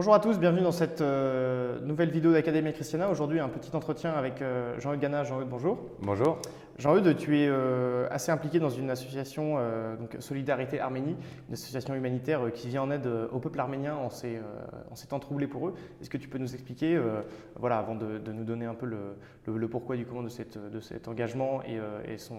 [0.00, 3.10] Bonjour à tous, bienvenue dans cette euh, nouvelle vidéo d'Académie Christiana.
[3.10, 5.24] Aujourd'hui, un petit entretien avec euh, Jean-Eudes Gana.
[5.24, 5.78] Jean-Eudes, bonjour.
[6.00, 6.38] Bonjour.
[6.78, 9.56] Jean-Eudes, tu es euh, assez impliqué dans une association,
[10.00, 11.18] donc Solidarité Arménie,
[11.48, 14.40] une association humanitaire qui vient en aide au peuple arménien en ces,
[14.90, 15.74] en ces temps troublés pour eux.
[16.00, 16.98] Est-ce que tu peux nous expliquer,
[17.56, 19.16] voilà, avant de, de, nous donner un peu le,
[19.54, 21.78] le, pourquoi du comment de, cette, de cet engagement et,
[22.10, 22.38] et, son,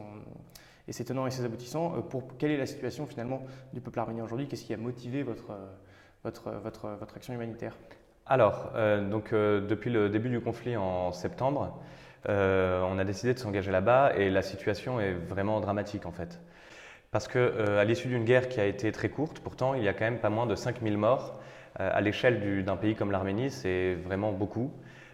[0.87, 4.23] et ses tenants et ses aboutissants, pour quelle est la situation finalement du peuple arménien
[4.23, 4.47] aujourd'hui?
[4.47, 5.51] Qu'est-ce qui a motivé votre
[6.23, 7.75] votre, action humanitaire
[8.25, 11.79] Alors, euh, donc, euh, depuis le début du conflit en septembre,
[12.29, 16.39] euh, on a décidé de s'engager là-bas et la situation est vraiment dramatique en fait.
[17.09, 19.93] Parce que à l'issue d'une guerre qui a été très courte, pourtant il y a
[19.93, 21.41] quand même pas moins de 5000 morts.
[21.75, 24.71] à l'échelle d'un pays comme l'Arménie, c'est vraiment beaucoup.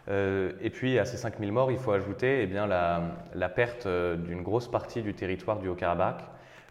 [0.10, 4.70] et puis à ces 5000 morts, il faut ajouter eh bien, la perte d'une grosse
[4.70, 6.24] partie du territoire du Haut-Karabakh.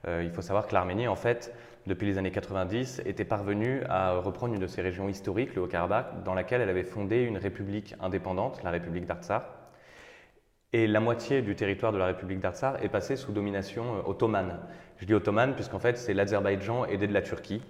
[0.07, 1.53] Il faut savoir que l'Arménie, en fait,
[1.87, 6.25] depuis les années 90, était parvenue à reprendre une de ses régions historiques, le Haut-Karabakh,
[6.25, 9.45] dans laquelle elle avait fondé une république indépendante, la République d'Artsar.
[10.73, 14.59] Et la moitié du territoire de la République d'Artsar est passée sous domination euh, ottomane.
[14.99, 17.63] Je dis ottomane puisqu'en fait c'est l'Azerbaïdjan aidé de la Turquie.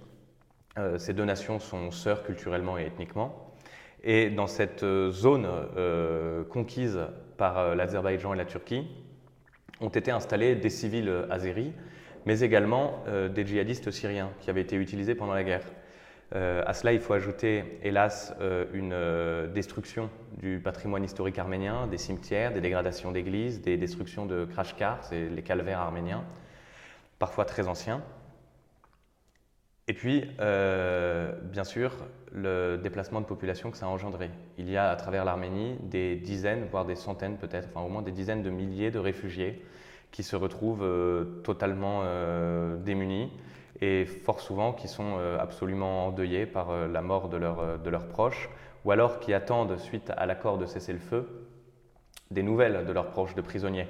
[0.78, 3.54] Euh, ces deux nations sont sœurs culturellement et ethniquement.
[4.02, 5.46] Et dans cette euh, zone
[6.50, 6.98] conquise
[7.36, 8.88] par l'Azerbaïdjan et la Turquie,
[9.80, 11.74] ont été installés des civils azéris
[12.26, 15.62] mais également euh, des djihadistes syriens qui avaient été utilisés pendant la guerre.
[16.34, 21.98] Euh, à cela, il faut ajouter, hélas, euh, une destruction du patrimoine historique arménien, des
[21.98, 26.24] cimetières, des dégradations d'églises, des destructions de krashkars, c'est les calvaires arméniens,
[27.20, 28.02] parfois très anciens.
[29.88, 31.92] Et puis, bien sûr,
[32.32, 34.30] le déplacement de population que ça a engendré.
[34.58, 38.02] Il y a à travers l'Arménie des dizaines, voire des centaines peut-être, enfin au moins
[38.02, 39.62] des dizaines de milliers de réfugiés
[40.10, 43.30] qui se retrouvent euh, totalement euh, démunis
[43.80, 48.48] et fort souvent qui sont euh, absolument endeuillés par la mort de, de leurs proches
[48.84, 51.28] ou alors qui attendent, suite à l'accord de cessez-le-feu,
[52.30, 53.88] des nouvelles de leurs proches, de prisonniers.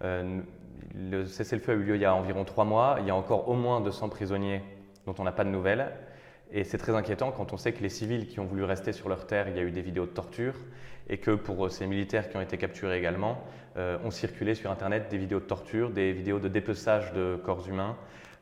[0.00, 2.96] le cessez-le-feu a eu lieu il y a environ trois mois.
[3.00, 4.62] Il y a encore au moins 200 prisonniers
[5.06, 5.92] dont on n'a pas de nouvelles.
[6.50, 9.08] Et c'est très inquiétant quand on sait que les civils qui ont voulu rester sur
[9.08, 10.54] leur terre, il y a eu des vidéos de torture,
[11.12, 13.44] et que pour ces militaires qui ont été capturés également,
[13.76, 17.68] euh, ont circulé sur Internet des vidéos de torture, des vidéos de dépeçage de corps
[17.68, 17.96] humains,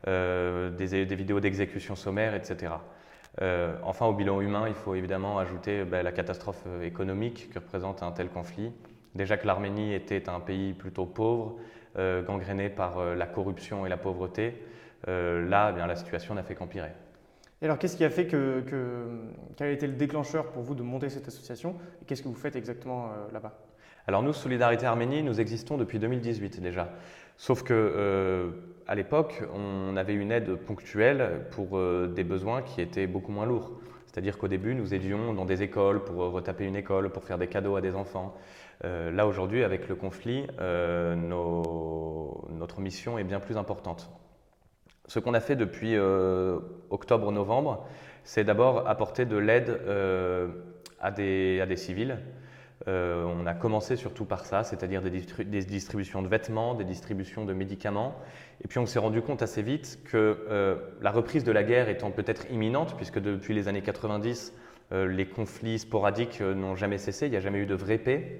[0.07, 2.73] euh, des, vidéos d'exécution sommaire, etc.
[3.41, 8.03] Euh, enfin, au bilan humain, il faut évidemment ajouter ben, la catastrophe économique que représente
[8.03, 8.71] un tel conflit.
[9.15, 11.57] Déjà que l'Arménie était un pays plutôt pauvre,
[12.25, 14.63] gangréné par la corruption et la pauvreté,
[15.05, 16.91] là, eh bien, la situation n'a fait qu'empirer.
[17.61, 18.63] Et alors, qu'est-ce qui a fait que,
[19.55, 22.33] quel a été le déclencheur pour vous de monter cette association et qu'est-ce que vous
[22.33, 23.53] faites exactement euh, là-bas?
[24.07, 26.89] Alors nous, Solidarité Arménie, nous existons depuis 2018 déjà.
[27.37, 28.49] Sauf que euh,
[28.95, 33.79] l'époque, on avait une aide ponctuelle pour euh, des besoins qui étaient beaucoup moins lourds.
[34.07, 37.45] C'est-à-dire qu'au début, nous aidions dans des écoles pour retaper une école, pour faire des
[37.47, 38.35] cadeaux à des enfants.
[38.83, 40.47] là, aujourd'hui, avec le conflit,
[42.59, 44.11] notre mission est bien plus importante.
[45.11, 47.85] Ce qu'on a fait depuis euh, octobre-novembre,
[48.23, 50.47] c'est d'abord apporter de l'aide euh,
[51.01, 52.17] à, des, civils.
[52.87, 55.09] Euh, on a commencé surtout par ça, c'est-à-dire des,
[55.65, 58.15] distributions de vêtements, des distributions de médicaments.
[58.63, 62.11] Et puis on s'est rendu compte assez vite que la reprise de la guerre étant
[62.11, 64.55] peut-être imminente, puisque depuis les années 90,
[64.93, 68.39] les conflits sporadiques n'ont jamais cessé, il n'y a jamais eu de vraie paix.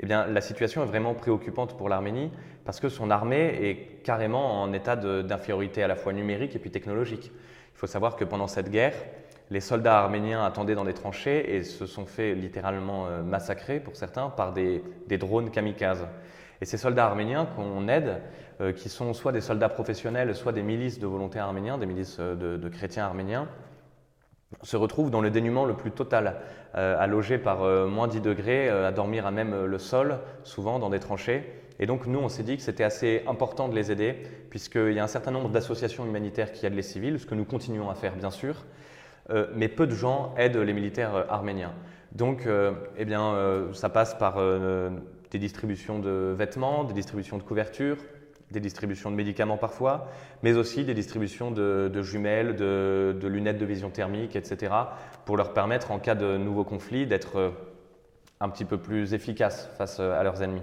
[0.00, 2.30] Eh bien, la situation est vraiment préoccupante pour l'Arménie
[2.64, 6.70] parce que son armée est carrément en état d'infériorité à la fois numérique et puis
[6.70, 7.30] technologique.
[7.74, 8.94] Il faut savoir que pendant cette guerre,
[9.50, 13.96] les soldats arméniens attendaient dans des tranchées et se sont fait littéralement euh, massacrer pour
[13.96, 16.06] certains par des, drones kamikazes.
[16.60, 18.22] Et ces soldats arméniens qu'on aide,
[18.60, 22.16] euh, qui sont soit des soldats professionnels, soit des milices de volontaires arméniens, des milices
[22.20, 23.48] euh, de chrétiens arméniens,
[24.62, 26.36] se retrouve dans le dénuement le plus total,
[26.76, 30.18] euh, à loger par euh, moins 10 degrés, euh, à dormir à même le sol,
[30.44, 31.44] souvent dans des tranchées.
[31.78, 34.14] Et donc nous, on s'est dit que c'était assez important de les aider,
[34.50, 37.44] puisqu'il y a un certain nombre d'associations humanitaires qui aident les civils, ce que nous
[37.44, 38.64] continuons à faire bien sûr,
[39.54, 41.72] mais peu de gens aident les militaires arméniens.
[42.12, 42.46] Donc
[42.98, 43.34] eh bien,
[43.72, 44.38] ça passe par
[45.30, 47.96] des distributions de vêtements, des distributions de couvertures,
[48.52, 50.08] des distributions de médicaments parfois,
[50.42, 54.72] mais aussi des distributions de, jumelles, de, lunettes de vision thermique, etc.,
[55.24, 57.50] pour leur permettre, en cas de nouveau conflit, d'être euh,
[58.40, 60.62] un petit peu plus efficaces face euh, à leurs ennemis.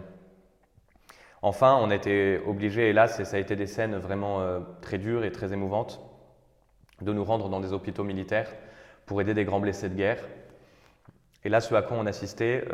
[1.41, 4.97] Enfin, on a été obligés, hélas, et ça a été des scènes vraiment euh, très
[4.97, 6.01] dures et très émouvantes,
[7.01, 8.51] de nous rendre dans des hôpitaux militaires
[9.05, 10.19] pour aider des grands blessés de guerre.
[11.45, 12.65] Et là, ce à quoi on assistait,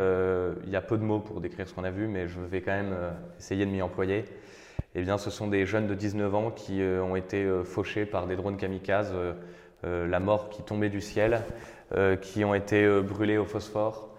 [0.64, 2.62] il y a peu de mots pour décrire ce qu'on a vu, mais je vais
[2.62, 2.96] quand même
[3.38, 4.26] essayer de m'y employer
[4.96, 8.06] eh bien, ce sont des jeunes de 19 ans qui euh, ont été euh, fauchés
[8.06, 9.14] par des drones kamikazes
[9.84, 11.44] la mort qui tombait du ciel,
[12.22, 14.10] qui ont été brûlés au phosphore,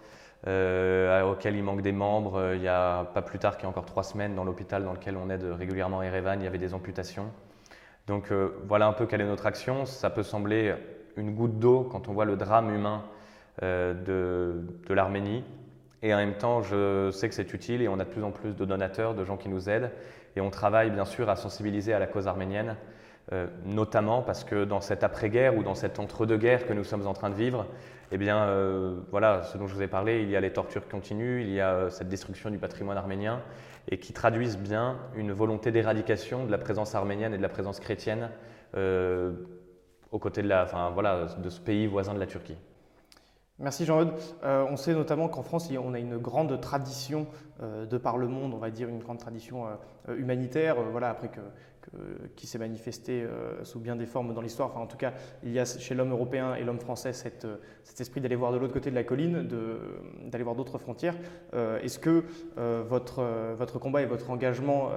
[0.44, 2.52] auxquels il manque des membres.
[2.55, 4.93] Il n'y a pas plus tard qu'il y a encore trois semaines, dans l'hôpital dans
[4.93, 7.32] lequel on aide régulièrement Erevan, il y avait des amputations.
[8.06, 8.31] Donc
[8.69, 9.87] voilà un peu quelle est notre action.
[9.87, 10.72] Ça peut sembler
[11.17, 13.02] une goutte d'eau quand on voit le drame humain
[13.61, 15.43] de l'Arménie.
[16.02, 18.31] Et en même temps, je sais que c'est utile et on a de plus en
[18.31, 19.90] plus de donateurs, de gens qui nous aident.
[20.37, 22.77] Et on travaille bien sûr à sensibiliser à la cause arménienne,
[23.33, 27.15] euh, notamment parce que dans cette après-guerre ou dans cette entre-deux-guerres que nous sommes en
[27.15, 27.67] train de vivre,
[28.12, 30.87] eh bien, euh, voilà, ce dont je vous ai parlé, il y a les tortures
[30.87, 33.41] continues, il y a euh, cette destruction du patrimoine arménien,
[33.88, 37.81] et qui traduisent bien une volonté d'éradication de la présence arménienne et de la présence
[37.81, 38.31] chrétienne
[38.75, 42.59] aux côtés de ce pays voisin de la Turquie.
[43.58, 44.12] Merci Jean-Eudes.
[44.44, 47.26] Euh, on sait notamment qu'en France, on a une grande tradition
[47.62, 51.29] euh, de par le monde, on va dire une grande tradition euh, humanitaire, voilà, après
[51.29, 51.41] que,
[52.35, 53.25] qui s'est manifestée
[53.62, 54.70] sous bien des formes dans l'histoire.
[54.70, 55.12] Enfin, en tout cas,
[55.44, 57.47] il y a chez l'homme européen et l'homme français cet
[58.00, 59.47] esprit d'aller voir de l'autre côté de la colline,
[60.26, 61.14] d'aller voir d'autres frontières.
[61.55, 62.25] Est-ce que
[62.56, 64.91] votre, combat et votre engagement,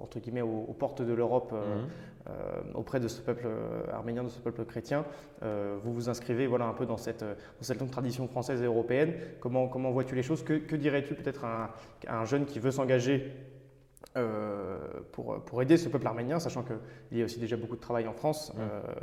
[0.00, 2.17] entre guillemets, aux, portes de l'Europe, mmh.
[2.30, 5.06] Euh, auprès de ce peuple euh, arménien, de ce peuple chrétien.
[5.42, 8.66] Euh, vous vous inscrivez voilà, un peu dans cette, dans cette longue tradition française et
[8.66, 9.14] européenne.
[9.40, 10.42] Comment, comment vois-tu les choses?
[10.42, 11.74] Que, dirais-tu peut-être à,
[12.06, 13.32] un jeune qui veut s'engager
[15.12, 18.08] pour, pour, aider ce peuple arménien, sachant qu'il y a aussi déjà beaucoup de travail
[18.08, 18.52] en France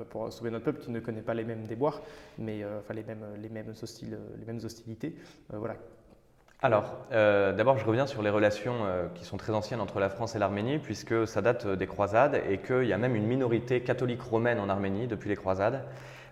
[0.09, 2.01] pour sauver notre peuple qui ne connaît pas les mêmes déboires,
[2.37, 3.73] mais enfin, les, mêmes, les, mêmes
[4.37, 5.15] les mêmes hostilités.
[5.49, 5.77] voilà.
[6.65, 10.09] Alors, euh, d'abord, je reviens sur les relations euh, qui sont très anciennes entre la
[10.09, 13.27] France et l'Arménie, puisque ça date euh, des croisades et qu'il y a même une
[13.27, 15.83] minorité catholique romaine en Arménie depuis les croisades.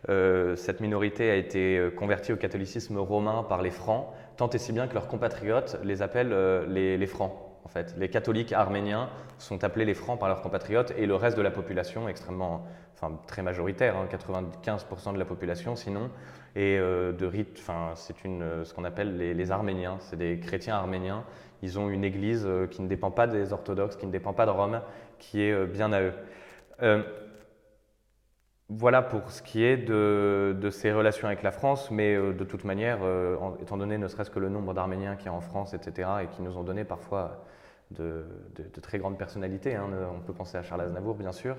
[0.07, 4.87] cette minorité a été convertie au catholicisme romain par les Francs, tant et si bien
[4.87, 6.35] que leurs compatriotes les appellent
[6.67, 7.33] les, Francs.
[7.65, 11.37] En fait, les catholiques arméniens sont appelés les Francs par leurs compatriotes et le reste
[11.37, 12.65] de la population, extrêmement,
[12.95, 16.09] enfin très majoritaire, 95% hein, de la population sinon,
[16.55, 17.57] et euh, de rite.
[17.59, 19.97] Enfin, c'est euh, ce qu'on appelle les, Arméniens.
[19.99, 21.23] C'est des chrétiens arméniens.
[21.61, 24.45] Ils ont une église euh, qui ne dépend pas des orthodoxes, qui ne dépend pas
[24.45, 24.81] de Rome,
[25.19, 26.13] qui est bien à eux.
[28.69, 32.99] Voilà pour ce qui est de, ces relations avec la France, mais de toute manière,
[33.61, 36.27] étant donné ne serait-ce que le nombre d'Arméniens qu'il y a en France, etc., et
[36.27, 37.45] qui nous ont donné parfois
[37.91, 38.25] de,
[38.81, 41.55] très grandes personnalités, hein, on peut penser à Charles Aznavour bien sûr,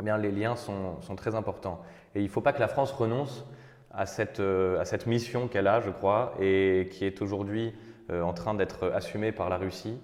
[0.00, 1.82] eh bien, les liens sont, très importants.
[2.14, 3.46] Et il ne faut pas que la France renonce
[3.92, 7.74] à cette, euh, à cette mission qu'elle a, je crois, et qui est aujourd'hui
[8.10, 10.00] euh, en train d'être assumée par la Russie,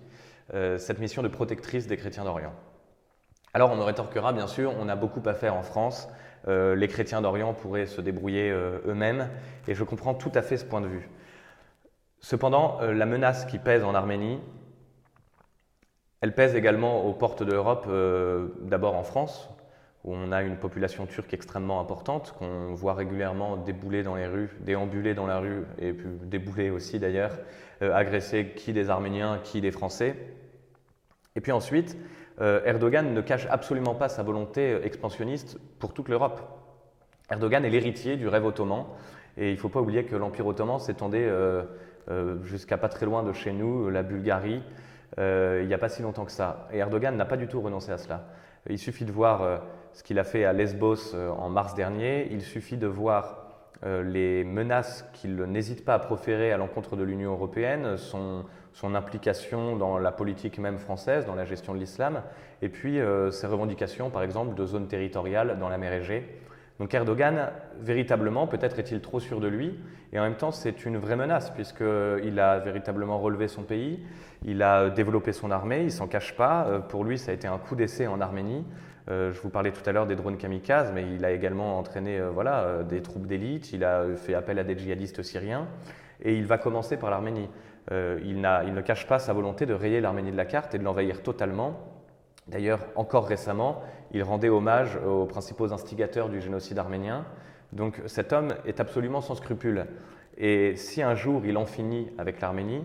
[0.55, 2.53] euh, cette mission de protectrice des chrétiens d'Orient.
[3.57, 6.11] Alors on me rétorquera, bien sûr, on a beaucoup à faire en France,
[6.47, 9.31] les chrétiens d'Orient pourraient se débrouiller eux-mêmes,
[9.67, 11.09] et je comprends tout à fait ce point de vue.
[12.21, 14.41] Cependant, la menace qui pèse en Arménie,
[16.21, 17.89] elle pèse également aux portes de l'Europe,
[18.61, 19.49] d'abord en France,
[20.05, 24.51] où on a une population turque extrêmement importante, qu'on voit régulièrement débouler dans les rues,
[24.61, 27.33] déambuler dans la rue, et puis débouler aussi d'ailleurs,
[27.81, 30.15] euh, agresser qui des Arméniens, qui des Français.
[31.37, 32.03] Et puis ensuite, euh,
[32.41, 36.41] Erdogan ne cache absolument pas sa volonté euh, expansionniste pour toute l'Europe.
[37.31, 38.85] Erdogan est l'héritier du rêve ottoman,
[39.37, 41.29] et il ne faut pas oublier que l'Empire ottoman s'étendait
[42.45, 44.63] jusqu'à pas très loin de chez nous, la Bulgarie,
[45.19, 46.69] il n'y a pas si longtemps que ça.
[46.73, 48.29] Et Erdogan n'a pas du tout renoncé à cela.
[48.71, 49.61] Il suffit de voir
[49.97, 52.29] ce qu'il a fait à Lesbos euh, en mars dernier.
[52.31, 53.46] Il suffit de voir euh,
[53.85, 58.45] les menaces qu'il n'hésite pas à proférer à l'encontre de l'Union européenne, son,
[58.95, 62.23] implication dans la politique même française, dans la gestion de l'islam,
[62.63, 66.41] et puis euh, ses revendications, par exemple, de zones territoriales dans la mer Égée.
[66.79, 69.79] Donc Erdogan, véritablement, peut-être est-il trop sûr de lui,
[70.13, 74.01] et en même temps c'est une vraie menace, puisqu'il a véritablement relevé son pays,
[74.45, 77.57] il a développé son armée, il s'en cache pas, pour lui ça a été un
[77.57, 78.65] coup d'essai en Arménie,
[79.09, 82.19] euh, je vous parlais tout à l'heure des drones kamikazes, mais il a également entraîné
[82.19, 85.69] euh, voilà, euh, des troupes d'élite, il a fait appel à des djihadistes syriens,
[86.21, 87.49] et il va commencer par l'Arménie.
[87.91, 91.23] il, ne cache pas sa volonté de rayer l'Arménie de la carte et de l'envahir
[91.23, 91.79] totalement.
[92.49, 97.25] D'ailleurs, encore récemment, il rendait hommage aux principaux instigateurs du génocide arménien.
[97.73, 99.87] Donc cet homme est absolument sans scrupules.
[100.39, 102.85] Et si un jour il en finit avec l'Arménie,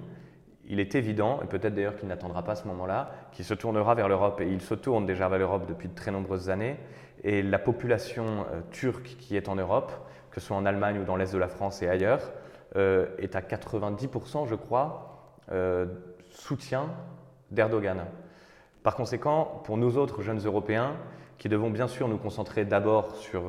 [0.67, 4.07] il est évident, et peut-être d'ailleurs qu'il n'attendra pas ce moment-là, qu'il se tournera vers
[4.07, 4.39] l'Europe.
[4.41, 6.77] Et il se tourne déjà vers l'Europe depuis de très nombreuses années.
[7.23, 9.91] Et la population euh, turque qui est en Europe,
[10.31, 12.31] que ce soit en Allemagne ou dans l'Est de la France et ailleurs,
[12.77, 15.85] euh, est à 90%, je crois, euh,
[16.29, 16.89] soutien
[17.51, 18.05] d'Erdogan.
[18.83, 20.95] Par conséquent, pour nous autres jeunes Européens,
[21.37, 23.43] qui devons bien sûr nous concentrer d'abord sur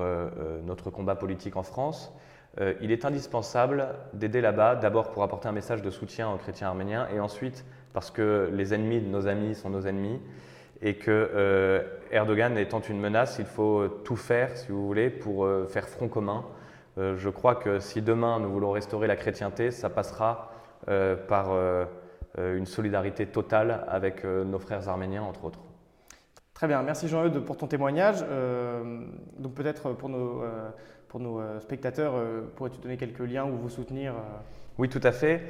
[0.65, 2.13] notre combat politique en France,
[2.61, 6.69] euh, il est indispensable d'aider là-bas, d'abord pour apporter un message de soutien aux chrétiens
[6.69, 10.21] arméniens, et ensuite parce que les ennemis de nos amis sont nos ennemis,
[10.83, 15.89] et que Erdogan étant une menace, il faut tout faire, si vous voulez, pour faire
[15.89, 16.45] front commun.
[16.97, 20.51] je crois que si demain nous voulons restaurer la chrétienté, ça passera
[21.29, 21.55] par
[22.39, 25.61] une solidarité totale avec nos frères arméniens, entre autres.
[26.55, 28.25] Très bien, merci Jean-Eudes pour ton témoignage.
[29.39, 30.43] donc peut-être pour nos
[31.13, 34.23] pour nos euh, spectateurs, euh, pourrais-tu donner quelques liens ou vous soutenir euh?
[34.79, 35.43] Oui, tout à fait.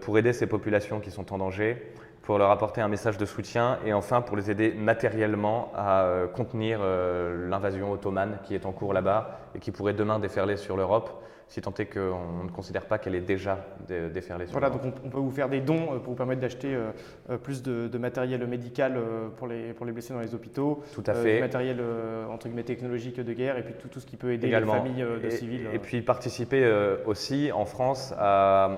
[0.00, 1.92] pour aider ces populations qui sont en danger,
[2.22, 6.28] pour leur apporter un message de soutien et enfin pour les aider matériellement à euh,
[6.28, 10.76] contenir euh, l'invasion ottomane qui est en cours là-bas et qui pourrait demain déferler sur
[10.76, 11.10] l'Europe,
[11.48, 13.58] si tant est qu'on ne considère pas qu'elle est déjà
[14.14, 16.78] déferlée sur Voilà, donc on, peut vous faire des dons euh, pour vous permettre d'acheter
[17.42, 18.98] plus de, matériel médical
[19.36, 20.82] pour les, pour les blessés dans les hôpitaux.
[20.94, 21.34] Tout à fait.
[21.34, 21.82] Du matériel
[22.30, 25.04] entre guillemets technologique de guerre et puis tout, tout ce qui peut aider les familles
[25.22, 25.66] de civils.
[25.72, 26.70] Et puis participer
[27.04, 28.14] aussi en France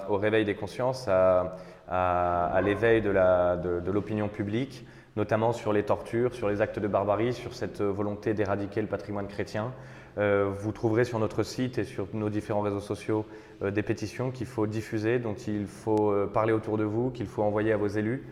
[0.08, 1.56] au réveil des consciences, à
[1.88, 4.86] à, l'éveil de l'opinion publique,
[5.16, 9.28] notamment sur les tortures, sur les actes de barbarie, sur cette volonté d'éradiquer le patrimoine
[9.28, 9.72] chrétien.
[10.16, 13.26] Euh, vous trouverez sur notre site et sur nos différents réseaux sociaux
[13.62, 17.26] euh, des pétitions qu'il faut diffuser, dont il faut euh, parler autour de vous, qu'il
[17.26, 18.24] faut envoyer à vos élus.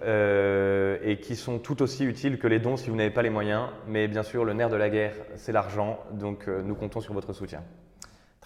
[0.00, 3.68] et qui sont tout aussi utiles que les dons si vous n'avez pas les moyens.
[3.88, 7.32] Mais bien sûr, le nerf de la guerre, c'est l'argent, donc nous comptons sur votre
[7.32, 7.62] soutien.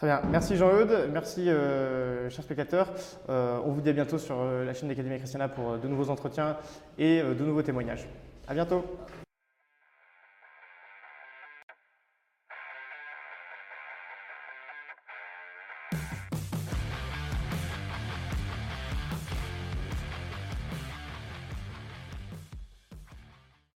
[0.02, 0.23] Très bien.
[0.32, 2.92] Merci Jean-Eudes, merci euh, chers spectateurs.
[3.28, 6.11] Euh, on vous dit à bientôt sur euh, la chaîne d'Académie Christiana pour de nouveaux
[6.11, 6.56] entretiens
[6.99, 8.09] et de nouveaux témoignages.
[8.49, 8.85] À bientôt.